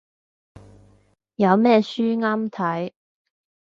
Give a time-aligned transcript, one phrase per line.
[1.35, 2.91] 有咩書啱睇